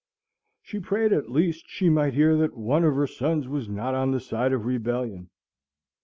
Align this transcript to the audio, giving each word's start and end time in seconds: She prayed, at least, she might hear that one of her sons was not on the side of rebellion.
She 0.63 0.79
prayed, 0.79 1.13
at 1.13 1.29
least, 1.29 1.65
she 1.67 1.87
might 1.87 2.15
hear 2.15 2.35
that 2.37 2.57
one 2.57 2.83
of 2.83 2.95
her 2.95 3.05
sons 3.05 3.47
was 3.47 3.69
not 3.69 3.93
on 3.93 4.09
the 4.09 4.19
side 4.19 4.51
of 4.51 4.65
rebellion. 4.65 5.29